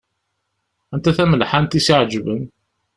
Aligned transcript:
Anta 0.93 1.11
tamelḥant 1.17 1.77
i 1.79 1.81
s-iɛeǧben? 1.85 2.41